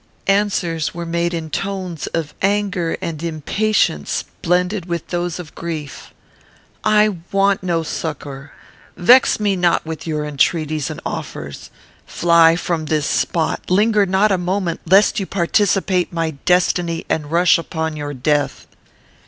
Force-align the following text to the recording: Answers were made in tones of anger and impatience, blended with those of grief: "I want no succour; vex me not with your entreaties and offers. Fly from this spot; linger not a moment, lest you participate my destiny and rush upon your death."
Answers 0.25 0.95
were 0.95 1.05
made 1.05 1.31
in 1.31 1.51
tones 1.51 2.07
of 2.07 2.33
anger 2.41 2.97
and 3.03 3.21
impatience, 3.21 4.23
blended 4.41 4.87
with 4.87 5.09
those 5.09 5.37
of 5.37 5.53
grief: 5.53 6.11
"I 6.83 7.17
want 7.31 7.61
no 7.61 7.83
succour; 7.83 8.51
vex 8.97 9.39
me 9.39 9.55
not 9.55 9.85
with 9.85 10.07
your 10.07 10.25
entreaties 10.25 10.89
and 10.89 10.99
offers. 11.05 11.69
Fly 12.07 12.55
from 12.55 12.85
this 12.85 13.05
spot; 13.05 13.69
linger 13.69 14.07
not 14.07 14.31
a 14.31 14.39
moment, 14.39 14.81
lest 14.89 15.19
you 15.19 15.27
participate 15.27 16.11
my 16.11 16.31
destiny 16.31 17.05
and 17.07 17.29
rush 17.29 17.59
upon 17.59 17.95
your 17.95 18.15
death." 18.15 18.65